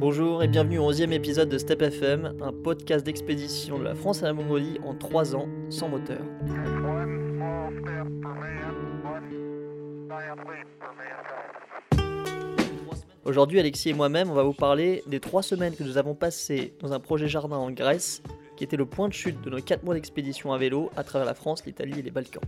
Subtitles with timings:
[0.00, 4.22] Bonjour et bienvenue au 11e épisode de Step FM, un podcast d'expédition de la France
[4.22, 6.22] à la Mongolie en 3 ans sans moteur.
[13.26, 16.72] Aujourd'hui, Alexis et moi-même, on va vous parler des 3 semaines que nous avons passées
[16.80, 18.22] dans un projet jardin en Grèce,
[18.56, 21.26] qui était le point de chute de nos 4 mois d'expédition à vélo à travers
[21.26, 22.40] la France, l'Italie et les Balkans.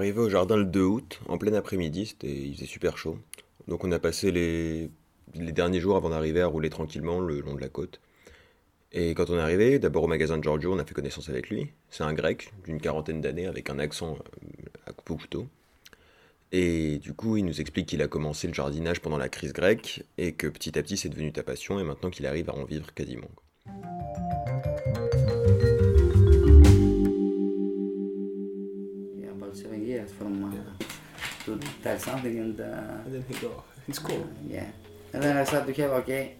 [0.00, 3.18] Arrivé au jardin le 2 août, en plein après-midi, il faisait super chaud.
[3.68, 4.90] Donc on a passé les,
[5.34, 8.00] les derniers jours avant d'arriver à rouler tranquillement le long de la côte.
[8.92, 11.50] Et quand on est arrivé, d'abord au magasin de Giorgio, on a fait connaissance avec
[11.50, 11.68] lui.
[11.90, 15.46] C'est un grec d'une quarantaine d'années avec un accent euh, à coupe au couteau.
[16.50, 20.02] Et du coup, il nous explique qu'il a commencé le jardinage pendant la crise grecque
[20.16, 22.64] et que petit à petit c'est devenu ta passion et maintenant qu'il arrive à en
[22.64, 23.28] vivre quasiment.
[31.58, 34.26] To tell something and uh, And then he go, it's cool.
[34.48, 34.68] yeah,
[35.12, 36.34] and then I start to have okay,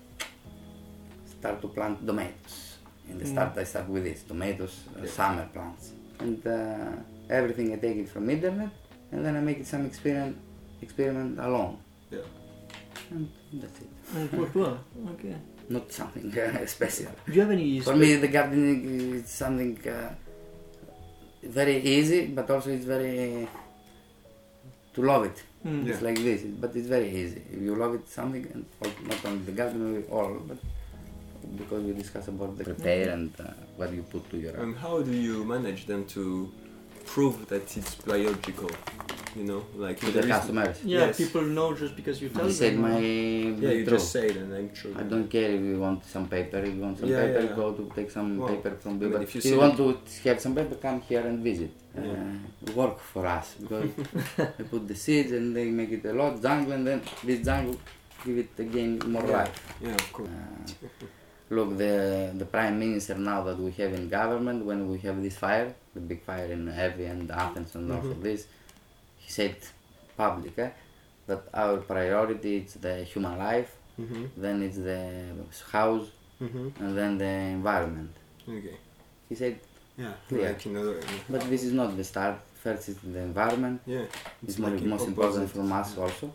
[1.39, 2.77] start to plant tomatoes.
[3.09, 6.93] In the start, I start with this tomatoes, uh, summer plants, and uh,
[7.29, 8.71] everything I take it from internet,
[9.11, 10.37] and then I make it some experiment,
[10.81, 11.79] experiment alone,
[12.11, 12.21] Yeah.
[13.11, 13.91] and that's it.
[15.15, 15.35] Okay.
[15.69, 17.11] Not something uh, special.
[17.27, 20.11] Do you have any For me, the gardening is something uh,
[21.43, 23.49] very easy, but also it's very
[24.95, 25.43] to love it.
[25.65, 25.87] Mm.
[25.87, 27.43] It's like this, but it's very easy.
[27.53, 28.65] If you love it, something, and
[29.07, 30.59] not only the garden, we all, but
[31.57, 34.57] because we discuss about the prepare and uh, what you put to your.
[34.57, 36.53] And how do you manage then to
[37.05, 38.71] prove that it's biological?
[39.37, 40.77] You know, like to the customers.
[40.85, 41.17] Yeah, Yes.
[41.19, 42.83] people know just because you tell You said them.
[42.83, 43.97] my Yeah, you true.
[43.97, 44.93] just say it and I'm sure.
[44.99, 46.59] I don't care if you want some paper.
[46.59, 47.55] If you want some Yeah, paper, yeah.
[47.61, 49.23] go to take some Well, paper from but people.
[49.23, 49.87] if you If you want to
[50.25, 51.71] have some paper, come here and visit.
[51.95, 52.03] Yeah.
[52.03, 53.91] Uh, work for us because
[54.59, 57.77] they put the seeds and they make it a lot jungle and then this jungle
[58.25, 59.39] give it again more Yeah.
[59.39, 59.57] life.
[59.81, 60.29] Yeah, of course.
[60.29, 61.07] Uh,
[61.57, 61.95] look, the
[62.43, 66.01] the prime minister now that we have in government, when we have this fire, the
[66.01, 68.11] big fire in Evi and Athens and all Mhm.
[68.17, 68.47] of this,
[69.21, 69.57] he said
[70.17, 70.71] public eh,
[71.29, 73.71] that our priority is the human life,
[74.01, 74.25] Mm-hmm.
[74.45, 75.03] then it's the
[75.73, 76.07] house,
[76.43, 76.69] Mm-hmm.
[76.83, 78.13] and then the environment.
[78.49, 78.77] Okay.
[79.29, 79.55] He said,
[79.99, 80.13] Yeah.
[80.29, 80.49] Clear.
[80.49, 81.01] Like in other.
[81.29, 82.37] but this is not the start.
[82.65, 83.81] First is the environment.
[83.87, 84.05] Yeah.
[84.47, 86.27] It's, more, most important from us also,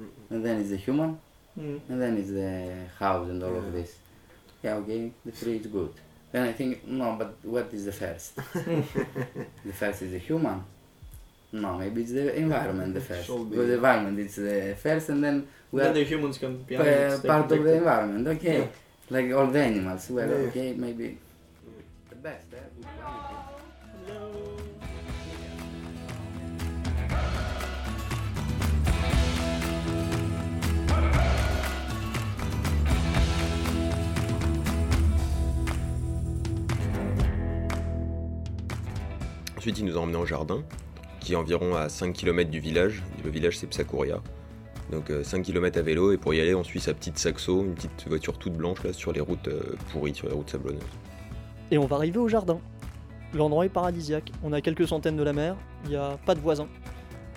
[0.00, 0.34] Mm-hmm.
[0.34, 1.18] and then it's the human,
[1.58, 1.80] Mm.
[1.90, 3.90] and then it's the house and all of this.
[4.62, 5.92] Yeah, okay, the three is good.
[6.32, 8.36] Then I think no, but what is the first?
[9.66, 10.62] the first is the human.
[11.52, 13.28] No, maybe it's the environment the first.
[13.28, 13.44] Be.
[13.50, 17.22] Because the environment is the first, and then we Then are the humans come behind
[17.22, 18.28] part of protect the environment.
[18.28, 18.66] Okay, Yeah.
[19.10, 20.10] like all the animals.
[20.10, 20.48] Well, Yeah.
[20.48, 21.18] okay, maybe
[22.08, 22.46] the best.
[22.54, 22.58] Eh?
[22.96, 23.34] Quality.
[39.56, 40.62] Ensuite, il nous a emmenés au jardin,
[41.36, 43.02] environ à 5 km du village.
[43.24, 44.20] Le village, c'est Psakouria.
[44.90, 47.64] Donc euh, 5 km à vélo, et pour y aller, on suit sa petite saxo,
[47.64, 50.82] une petite voiture toute blanche là, sur les routes euh, pourries, sur les routes sablonneuses.
[51.70, 52.58] Et on va arriver au jardin.
[53.32, 54.32] L'endroit est paradisiaque.
[54.42, 55.56] On a quelques centaines de la mer.
[55.84, 56.68] Il n'y a pas de voisins.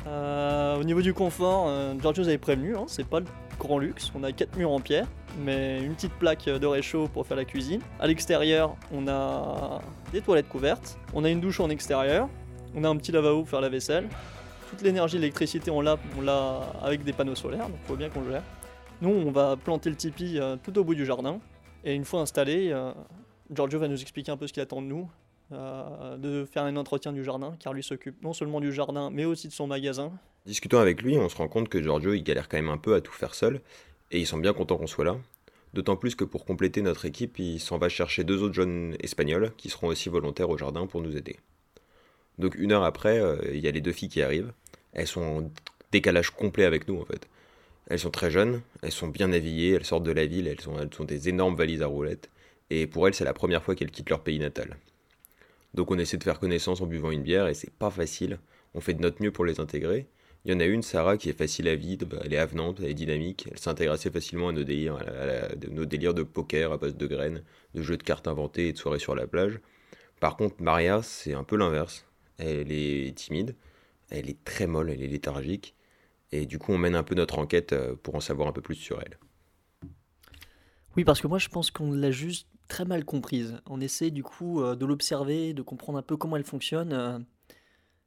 [0.08, 3.26] Euh, au niveau du confort, euh, nous avait prévenu, hein, c'est pas le
[3.60, 4.12] grand luxe.
[4.16, 5.08] On a quatre murs en pierre,
[5.40, 7.82] mais une petite plaque de réchaud pour faire la cuisine.
[8.00, 9.80] À l'extérieur, on a
[10.12, 10.98] des toilettes couvertes.
[11.14, 12.28] On a une douche en extérieur.
[12.76, 14.10] On a un petit lavabo pour faire la vaisselle.
[14.70, 16.00] Toute l'énergie, l'électricité, on l'a,
[16.82, 18.44] avec des panneaux solaires, donc faut bien qu'on le gère.
[19.02, 21.40] Nous, on va planter le tipi euh, tout au bout du jardin.
[21.84, 22.92] Et une fois installé, euh,
[23.52, 25.08] Giorgio va nous expliquer un peu ce qu'il attend de nous,
[25.52, 29.26] euh, de faire un entretien du jardin, car lui s'occupe non seulement du jardin, mais
[29.26, 30.12] aussi de son magasin.
[30.48, 32.96] Discutant avec lui, on se rend compte que Giorgio, il galère quand même un peu
[32.96, 33.62] à tout faire seul,
[34.10, 35.18] et il semble bien content qu'on soit là.
[35.74, 39.52] D'autant plus que pour compléter notre équipe, il s'en va chercher deux autres jeunes espagnols
[39.58, 41.38] qui seront aussi volontaires au jardin pour nous aider.
[42.40, 44.54] Donc une heure après, euh, il y a les deux filles qui arrivent.
[44.94, 45.52] Elles sont en
[45.92, 47.28] décalage complet avec nous en fait.
[47.88, 50.80] Elles sont très jeunes, elles sont bien habillées, elles sortent de la ville, elles ont,
[50.80, 52.30] elles ont des énormes valises à roulettes.
[52.70, 54.78] Et pour elles, c'est la première fois qu'elles quittent leur pays natal.
[55.74, 58.40] Donc on essaie de faire connaissance en buvant une bière et c'est pas facile.
[58.74, 60.08] On fait de notre mieux pour les intégrer.
[60.46, 62.80] Il y en a une, Sarah, qui est facile à vivre, bah, elle est avenante,
[62.82, 66.74] elle est dynamique, elle s'intègre assez facilement à nos délires, à nos délires de poker
[66.74, 67.44] à base de graines,
[67.76, 69.60] de jeux de cartes inventés et de soirées sur la plage.
[70.20, 72.06] Par contre, Maria, c'est un peu l'inverse.
[72.38, 73.56] Elle est timide,
[74.10, 75.76] elle est très molle, elle est léthargique,
[76.32, 78.62] Et du coup, on mène un peu notre enquête euh, pour en savoir un peu
[78.62, 79.18] plus sur elle.
[80.96, 83.58] Oui, parce que moi je pense qu'on l'a juste très mal comprise.
[83.68, 86.94] On essaie du coup euh, de l'observer, de comprendre un peu comment elle fonctionne.
[86.94, 87.20] euh.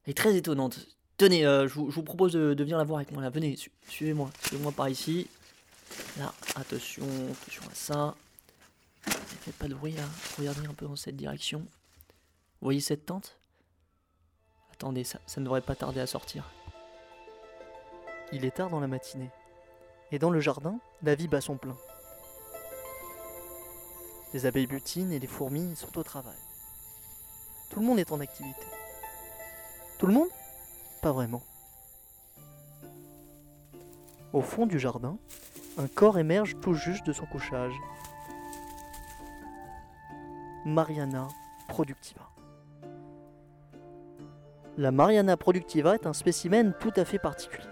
[0.04, 0.86] Elle est très étonnante.
[1.16, 3.28] Tenez, euh, je, vous, propose de, venir la voir avec moi.
[3.30, 4.30] Venez, su- suivez-moi.
[4.46, 5.26] Suivez-moi par ici.
[6.18, 8.14] Là, attention, attention à ça.
[9.06, 10.04] Ne faites pas de bruit là.
[10.38, 11.60] Regardez un peu dans cette direction.
[11.60, 13.36] Vous voyez cette tente?
[14.78, 16.44] Attendez, ça, ça ne devrait pas tarder à sortir.
[18.30, 19.30] Il est tard dans la matinée.
[20.12, 21.76] Et dans le jardin, la vie bat son plein.
[24.34, 26.36] Les abeilles butinent et les fourmis sont au travail.
[27.70, 28.66] Tout le monde est en activité.
[29.98, 30.28] Tout le monde?
[31.00, 31.42] Pas vraiment.
[34.34, 35.16] Au fond du jardin,
[35.78, 37.74] un corps émerge tout juste de son couchage.
[40.66, 41.28] Mariana
[41.66, 42.35] productiva.
[44.78, 47.64] La Mariana productiva est un spécimen tout à fait particulier.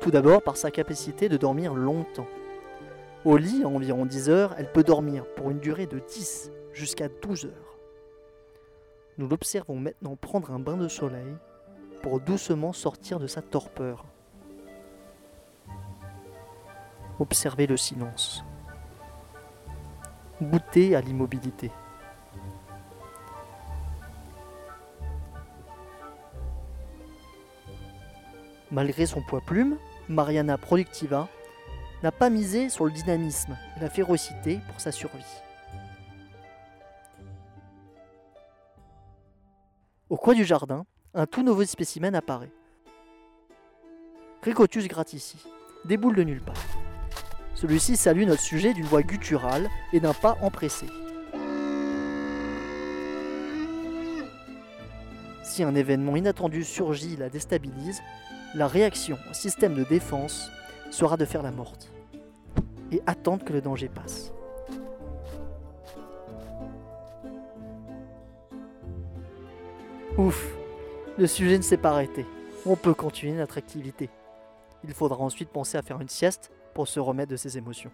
[0.00, 2.26] Tout d'abord par sa capacité de dormir longtemps.
[3.24, 7.08] Au lit, à environ 10 heures, elle peut dormir pour une durée de 10 jusqu'à
[7.08, 7.78] 12 heures.
[9.18, 11.36] Nous l'observons maintenant prendre un bain de soleil
[12.02, 14.04] pour doucement sortir de sa torpeur.
[17.20, 18.42] Observez le silence.
[20.42, 21.70] Goûtez à l'immobilité.
[28.70, 29.76] Malgré son poids plume,
[30.08, 31.28] Mariana Productiva
[32.02, 35.24] n'a pas misé sur le dynamisme et la férocité pour sa survie.
[40.08, 42.52] Au coin du jardin, un tout nouveau spécimen apparaît.
[44.42, 45.36] Ricotus gratici,
[45.84, 46.54] déboule de nulle part.
[47.54, 50.86] Celui-ci salue notre sujet d'une voix gutturale et d'un pas empressé.
[55.42, 58.00] Si un événement inattendu surgit et la déstabilise,
[58.54, 60.50] la réaction au système de défense
[60.90, 61.90] sera de faire la morte
[62.90, 64.32] et attendre que le danger passe.
[70.18, 70.52] Ouf,
[71.16, 72.26] le sujet ne s'est pas arrêté.
[72.66, 74.10] On peut continuer notre activité.
[74.84, 77.92] Il faudra ensuite penser à faire une sieste pour se remettre de ses émotions.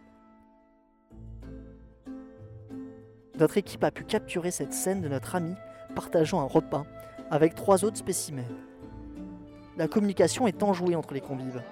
[3.38, 5.55] Notre équipe a pu capturer cette scène de notre ami
[5.94, 6.85] partageant un repas
[7.31, 8.49] avec trois autres spécimens.
[9.76, 11.62] La communication est enjouée entre les convives.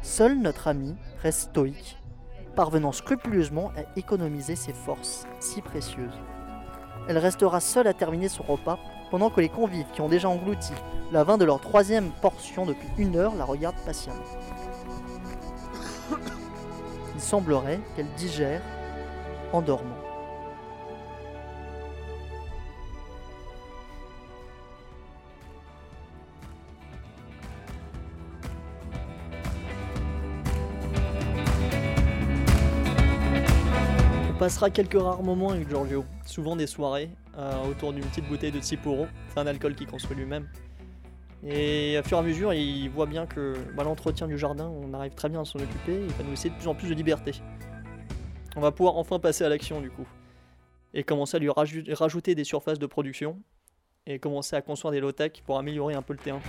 [0.00, 1.98] Seul notre ami reste stoïque,
[2.56, 6.18] parvenant scrupuleusement à économiser ses forces si précieuses.
[7.08, 8.78] Elle restera seule à terminer son repas
[9.10, 10.72] pendant que les convives qui ont déjà englouti
[11.12, 14.24] la vin de leur troisième portion depuis une heure la regardent patiemment.
[17.14, 18.62] Il semblerait qu'elle digère
[19.52, 20.03] en dormant.
[34.44, 37.08] Passera quelques rares moments avec Giorgio, souvent des soirées
[37.38, 40.46] euh, autour d'une petite bouteille de Tsipuro, c'est un alcool qu'il construit lui-même.
[41.42, 44.92] Et à fur et à mesure, il voit bien que bah, l'entretien du jardin, on
[44.92, 46.94] arrive très bien à s'en occuper, il va nous laisser de plus en plus de
[46.94, 47.32] liberté.
[48.54, 50.06] On va pouvoir enfin passer à l'action du coup.
[50.92, 53.40] Et commencer à lui rajouter des surfaces de production,
[54.06, 56.42] et commencer à construire des low-tech pour améliorer un peu le terrain.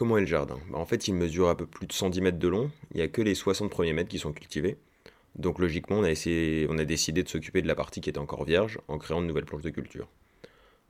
[0.00, 0.58] Comment est le jardin?
[0.70, 2.70] Bah, En fait, il mesure un peu plus de 110 mètres de long.
[2.94, 4.78] Il n'y a que les 60 premiers mètres qui sont cultivés.
[5.36, 8.96] Donc logiquement, on a, décidé de s'occuper de la partie qui était encore vierge en
[8.96, 10.08] créant de nouvelles planches de culture.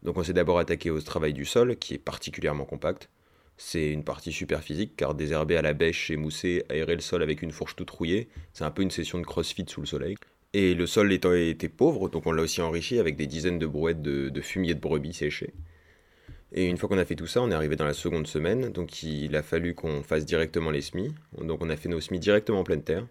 [0.04, 3.10] Donc on s'est d'abord attaqué au travail du sol, qui est particulièrement compact.
[3.56, 7.20] C'est une partie super physique, car désherber à la bêche et mousser, aérer le sol
[7.20, 10.14] avec une fourche toute rouillée, c'est un peu une session de crossfit sous le soleil.
[10.52, 13.66] Et le sol étant était pauvre, donc on l'a aussi enrichi avec des dizaines de
[13.66, 15.52] brouettes de, de fumier de brebis séchées.
[16.52, 18.70] Et une fois qu'on a fait tout ça, on est arrivé dans la seconde semaine,
[18.70, 21.14] donc il a fallu qu'on fasse directement les semis.
[21.40, 23.06] Donc on a fait nos semis directement en pleine terre.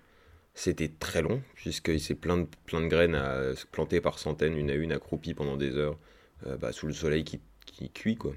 [0.54, 4.92] C'était très long, puisqu'il s'est plein de, graines à planter par centaines, une à une,
[4.92, 5.98] accroupies pendant des heures,
[6.48, 8.34] euh, bah, sous le soleil qui, qui cuit, quoi.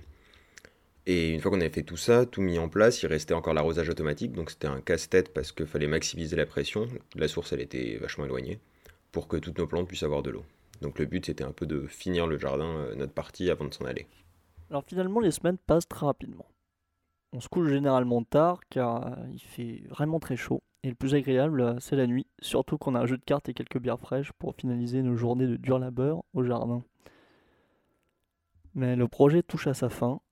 [1.06, 3.54] Et une fois qu'on avait fait tout ça, tout mis en place, il restait encore
[3.54, 6.86] l'arrosage automatique, donc c'était un casse-tête parce qu'il fallait maximiser la pression.
[7.16, 8.60] La source, elle était vachement éloignée,
[9.10, 10.44] pour que toutes nos plantes puissent avoir de l'eau.
[10.80, 13.74] Donc le but, c'était un peu de finir le jardin, euh, notre partie, avant de
[13.74, 14.06] s'en aller.
[14.72, 16.46] Alors finalement, les semaines passent très rapidement.
[17.34, 20.62] On se couche généralement tard car euh, il fait vraiment très chaud.
[20.82, 23.50] Et le plus agréable, euh, c'est la nuit, surtout qu'on a un jeu de cartes
[23.50, 26.82] et quelques bières fraîches pour finaliser nos journées de dur labeur au jardin.
[28.74, 30.22] Mais le projet touche à sa fin.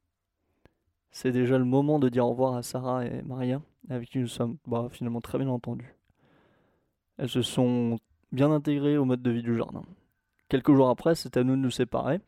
[1.11, 4.27] C'est déjà le moment de dire au revoir à Sarah et Maria, avec qui nous
[4.27, 5.95] sommes bah, finalement très bien entendus.
[7.19, 7.99] Elles se sont
[8.33, 9.83] bien intégrés au mode de vie du jardin.
[10.49, 12.21] Quelques jours après, c'est à nous de nous séparer,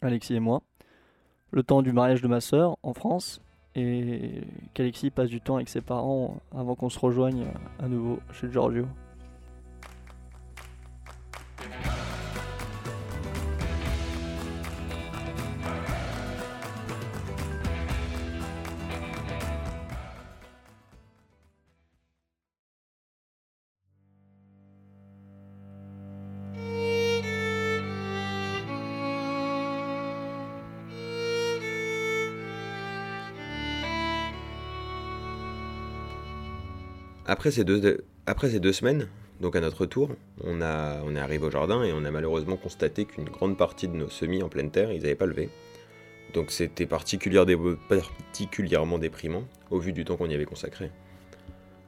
[0.00, 0.62] Alexis et moi.
[1.54, 3.40] Le temps du mariage de ma sœur en France
[3.76, 4.40] et
[4.74, 7.44] qu'Alexis passe du temps avec ses parents avant qu'on se rejoigne
[7.78, 8.86] à nouveau chez Giorgio.
[37.34, 39.08] Après ces, deux, semaines,
[39.40, 40.10] donc à notre tour,
[40.44, 43.88] on, a, on est arrivé au jardin et on a malheureusement constaté qu'une grande partie
[43.88, 45.48] de nos semis en pleine terre, ils n'avaient pas levé.
[46.32, 50.92] Donc c'était particulièrement déprimant au vu du temps qu'on y avait consacré.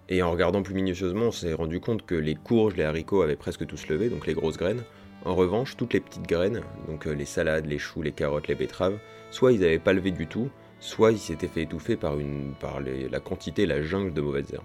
[0.08, 3.36] Et en regardant plus minutieusement, on s'est rendu compte que les courges, les haricots avaient
[3.36, 4.82] presque tous levé, donc les grosses graines.
[5.24, 8.56] En revanche, toutes les petites graines, donc euh, les salades, les choux, les carottes, les
[8.56, 8.98] betteraves,
[9.30, 10.50] soit ils n'avaient pas levé du tout,
[10.80, 14.64] soit ils s'étaient fait étouffer par, une, par la quantité, la jungle de mauvaises herbes.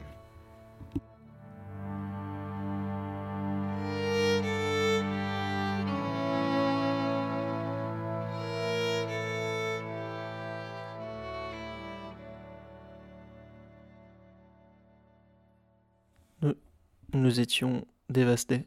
[17.14, 18.66] Nous étions dévastés.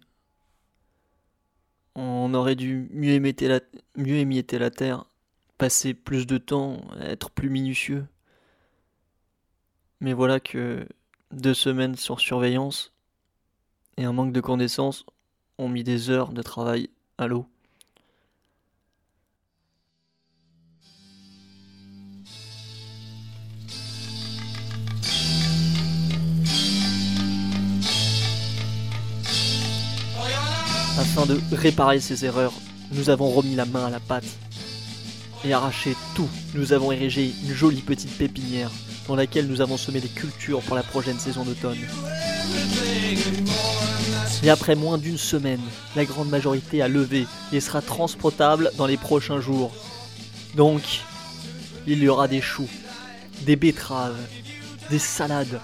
[1.94, 3.48] On aurait dû mieux émietter
[4.58, 5.04] la, terre,
[5.58, 8.06] passer plus de temps, être plus minutieux.
[10.00, 10.86] Mais voilà que
[11.30, 12.92] deux semaines sur surveillance
[13.96, 15.06] et un manque de connaissances
[15.58, 17.46] ont mis des heures de travail à l'eau.
[31.16, 32.52] Afin de réparer ces erreurs,
[32.90, 34.24] nous avons remis la main à la pâte
[35.44, 36.28] et arraché tout.
[36.54, 38.72] Nous avons érigé une jolie petite pépinière
[39.06, 41.78] dans laquelle nous avons semé des cultures pour la prochaine saison d'automne.
[44.42, 45.60] Et après moins d'une semaine,
[45.94, 49.72] la grande majorité a levé et sera transportable dans les prochains jours.
[50.56, 50.82] Donc,
[51.86, 52.68] il y aura des choux,
[53.42, 54.18] des betteraves,
[54.90, 55.60] des salades.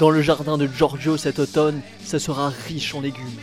[0.00, 3.38] Dans le jardin de Giorgio cet automne, ça sera riche en légumes.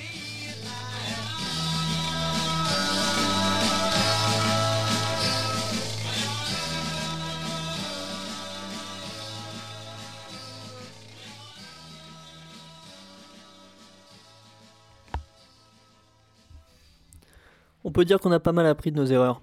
[17.92, 19.42] On peut dire qu'on a pas mal appris de nos erreurs.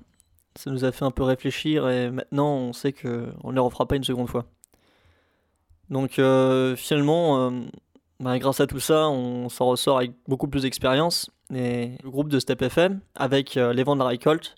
[0.57, 3.87] Ça nous a fait un peu réfléchir et maintenant on sait qu'on ne les refera
[3.87, 4.47] pas une seconde fois.
[5.91, 7.51] Donc euh, finalement, euh,
[8.21, 11.31] bah, grâce à tout ça, on s'en ressort avec beaucoup plus d'expérience.
[11.55, 14.55] Et le groupe de Step FM, avec euh, les vents de la récolte,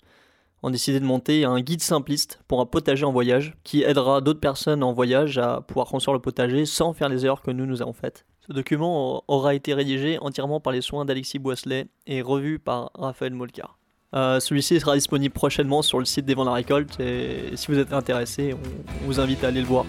[0.63, 4.39] ont décidé de monter un guide simpliste pour un potager en voyage qui aidera d'autres
[4.39, 7.81] personnes en voyage à pouvoir construire le potager sans faire les erreurs que nous nous
[7.81, 8.25] avons faites.
[8.47, 13.33] Ce document aura été rédigé entièrement par les soins d'Alexis Boisselet et revu par Raphaël
[13.33, 13.80] Molcar.
[14.13, 17.79] Euh, celui-ci sera disponible prochainement sur le site des Vents la Récolte et si vous
[17.79, 19.85] êtes intéressé, on vous invite à aller le voir.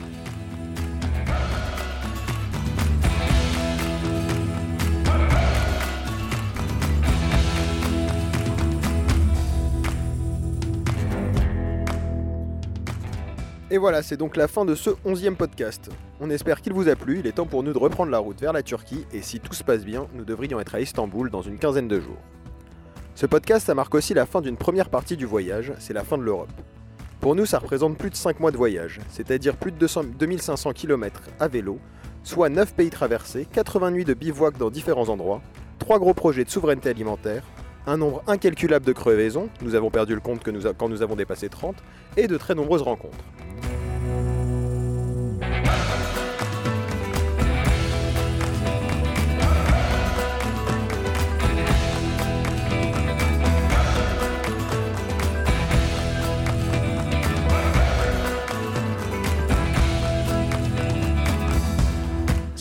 [13.72, 15.90] Et voilà, c'est donc la fin de ce onzième podcast.
[16.20, 18.38] On espère qu'il vous a plu, il est temps pour nous de reprendre la route
[18.38, 21.40] vers la Turquie, et si tout se passe bien, nous devrions être à Istanbul dans
[21.40, 22.18] une quinzaine de jours.
[23.14, 26.22] Ce podcast, marque aussi la fin d'une première partie du voyage, c'est la fin de
[26.22, 26.50] l'Europe.
[27.20, 30.72] Pour nous, ça représente plus de 5 mois de voyage, c'est-à-dire plus de 200, 2500
[30.72, 31.78] km à vélo,
[32.24, 35.42] soit 9 pays traversés, 80 nuits de bivouac dans différents endroits,
[35.78, 37.44] 3 gros projets de souveraineté alimentaire,
[37.86, 41.76] un nombre incalculable de crevaisons, nous avons perdu le compte quand nous avons dépassé 30,
[42.16, 43.24] et de très nombreuses rencontres.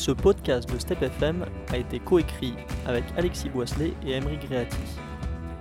[0.01, 2.55] Ce podcast de Step FM a été coécrit
[2.87, 4.75] avec Alexis Boisselet et Emery Greati.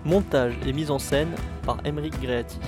[0.07, 1.29] Montage et mise en scène
[1.67, 2.59] par Emery Greati.